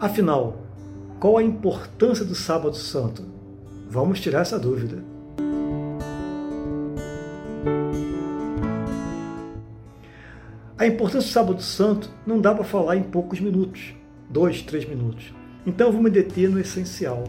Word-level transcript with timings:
Afinal, 0.00 0.56
qual 1.20 1.36
a 1.36 1.42
importância 1.42 2.24
do 2.24 2.34
Sábado 2.34 2.74
Santo? 2.74 3.22
Vamos 3.86 4.18
tirar 4.18 4.40
essa 4.40 4.58
dúvida. 4.58 5.04
A 10.78 10.86
importância 10.86 11.28
do 11.28 11.32
Sábado 11.32 11.62
Santo 11.62 12.08
não 12.26 12.40
dá 12.40 12.54
para 12.54 12.64
falar 12.64 12.96
em 12.96 13.02
poucos 13.02 13.40
minutos, 13.40 13.94
dois, 14.30 14.62
três 14.62 14.88
minutos. 14.88 15.34
Então 15.66 15.88
eu 15.88 15.92
vou 15.92 16.02
me 16.02 16.08
deter 16.08 16.48
no 16.48 16.58
essencial. 16.58 17.24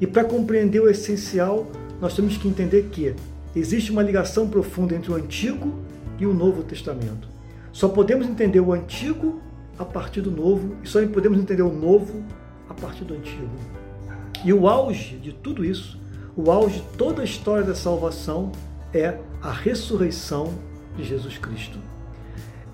E 0.00 0.06
para 0.06 0.24
compreender 0.24 0.80
o 0.80 0.88
essencial, 0.88 1.70
nós 2.00 2.16
temos 2.16 2.38
que 2.38 2.48
entender 2.48 2.88
que 2.90 3.14
existe 3.54 3.92
uma 3.92 4.02
ligação 4.02 4.48
profunda 4.48 4.94
entre 4.94 5.12
o 5.12 5.14
Antigo 5.14 5.74
e 6.18 6.24
o 6.24 6.32
Novo 6.32 6.62
Testamento. 6.62 7.28
Só 7.70 7.86
podemos 7.86 8.26
entender 8.26 8.60
o 8.60 8.72
Antigo 8.72 9.42
a 9.78 9.84
partir 9.84 10.20
do 10.20 10.30
Novo 10.30 10.76
e 10.82 10.88
só 10.88 11.04
podemos 11.06 11.38
entender 11.38 11.62
o 11.62 11.72
Novo 11.72 12.24
a 12.68 12.74
partir 12.74 13.04
do 13.04 13.14
Antigo. 13.14 13.50
E 14.44 14.52
o 14.52 14.68
auge 14.68 15.16
de 15.16 15.32
tudo 15.32 15.64
isso, 15.64 15.98
o 16.36 16.50
auge 16.50 16.80
de 16.80 16.86
toda 16.96 17.22
a 17.22 17.24
história 17.24 17.64
da 17.64 17.74
salvação 17.74 18.52
é 18.92 19.18
a 19.42 19.50
ressurreição 19.50 20.54
de 20.96 21.04
Jesus 21.04 21.38
Cristo. 21.38 21.78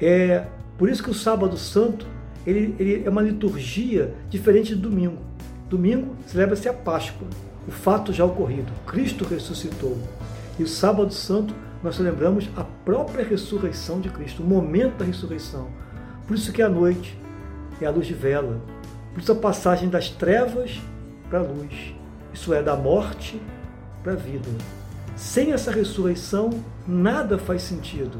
É 0.01 0.47
por 0.77 0.88
isso 0.88 1.02
que 1.02 1.11
o 1.11 1.14
Sábado 1.14 1.56
Santo 1.56 2.06
ele, 2.47 2.75
ele 2.78 3.02
é 3.05 3.11
uma 3.11 3.23
liturgia 3.23 4.14
diferente 4.28 4.75
do 4.75 4.89
domingo. 4.89 5.19
Domingo 5.69 6.14
celebra-se 6.27 6.69
a 6.69 6.75
Páscoa, 6.75 7.27
o 7.66 7.70
fato 7.70 8.12
já 8.12 8.25
ocorrido. 8.25 8.70
Cristo 8.86 9.25
ressuscitou. 9.25 9.97
E 10.59 10.62
o 10.62 10.69
Sábado 10.69 11.12
Santo 11.12 11.55
nós 11.83 11.97
celebramos 11.97 12.48
a 12.56 12.62
própria 12.62 13.25
ressurreição 13.25 14.00
de 14.00 14.09
Cristo, 14.09 14.42
o 14.42 14.47
momento 14.47 14.98
da 14.98 15.05
ressurreição. 15.05 15.69
Por 16.27 16.37
isso 16.37 16.52
que 16.52 16.62
a 16.62 16.69
noite 16.69 17.19
é 17.80 17.87
a 17.87 17.91
luz 17.91 18.06
de 18.06 18.14
vela. 18.14 18.60
Por 19.12 19.20
isso 19.20 19.33
a 19.33 19.37
passagem 19.37 19.88
das 19.88 20.09
trevas 20.09 20.80
para 21.28 21.41
a 21.41 21.42
luz. 21.42 21.95
Isso 22.33 22.52
é 22.52 22.62
da 22.62 22.77
morte 22.77 23.41
para 24.03 24.12
a 24.12 24.17
vida. 24.17 24.48
Sem 25.17 25.52
essa 25.52 25.70
ressurreição, 25.70 26.50
nada 26.86 27.39
faz 27.39 27.62
sentido. 27.62 28.19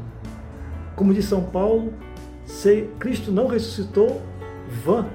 Como 0.95 1.13
diz 1.13 1.25
São 1.25 1.43
Paulo, 1.43 1.93
se 2.45 2.89
Cristo 2.99 3.31
não 3.31 3.47
ressuscitou, 3.47 4.21
vã 4.83 5.05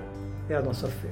é 0.49 0.55
a 0.55 0.63
nossa 0.63 0.89
fé. 0.89 1.09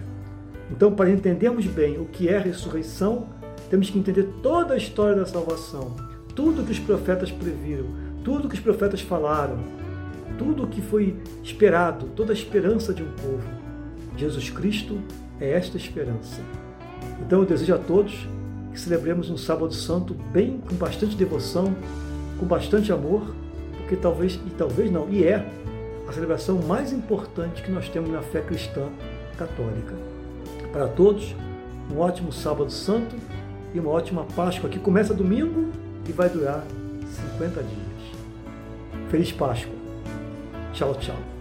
Então, 0.71 0.93
para 0.93 1.11
entendermos 1.11 1.67
bem 1.67 1.99
o 1.99 2.05
que 2.05 2.29
é 2.29 2.39
ressurreição, 2.39 3.29
temos 3.71 3.89
que 3.89 3.99
entender 3.99 4.25
toda 4.43 4.75
a 4.75 4.77
história 4.77 5.17
da 5.17 5.25
salvação, 5.25 5.97
tudo 6.34 6.65
que 6.65 6.73
os 6.73 6.79
profetas 6.79 7.31
previram, 7.31 7.87
tudo 8.23 8.49
que 8.49 8.55
os 8.55 8.61
profetas 8.61 9.01
falaram, 9.01 9.59
tudo 10.37 10.65
o 10.65 10.67
que 10.67 10.81
foi 10.81 11.17
esperado, 11.43 12.07
toda 12.15 12.33
a 12.33 12.34
esperança 12.34 12.93
de 12.93 13.03
um 13.03 13.11
povo. 13.12 13.48
Jesus 14.17 14.51
Cristo 14.51 15.01
é 15.41 15.51
esta 15.53 15.77
esperança. 15.77 16.41
Então 17.21 17.41
eu 17.41 17.47
desejo 17.47 17.75
a 17.75 17.79
todos 17.79 18.29
que 18.73 18.81
celebremos 18.81 19.31
um 19.31 19.37
sábado 19.37 19.73
santo 19.73 20.15
bem, 20.33 20.61
com 20.69 20.75
bastante 20.75 21.17
devoção, 21.17 21.75
com 22.39 22.47
bastante 22.47 22.93
amor, 22.93 23.34
porque 23.77 23.97
talvez, 23.97 24.34
e 24.34 24.51
talvez 24.51 24.91
não, 24.91 25.09
e 25.09 25.25
é 25.25 25.45
a 26.06 26.12
celebração 26.12 26.61
mais 26.62 26.93
importante 26.93 27.62
que 27.62 27.71
nós 27.71 27.89
temos 27.89 28.11
na 28.11 28.23
fé 28.23 28.41
cristã 28.41 28.89
católica. 29.37 29.95
Para 30.73 30.89
todos, 30.89 31.34
um 31.93 31.99
ótimo 31.99 32.33
sábado 32.33 32.71
santo 32.71 33.17
e 33.75 33.81
uma 33.81 33.91
ótima 33.91 34.25
Páscoa 34.37 34.69
que 34.69 34.79
começa 34.79 35.15
domingo 35.15 35.71
e 36.09 36.12
vai 36.12 36.29
durar 36.29 36.65
50 37.33 37.62
dias. 37.62 39.11
Feliz 39.11 39.33
Páscoa! 39.33 39.88
Tchau, 40.79 40.95
tchau! 40.95 41.38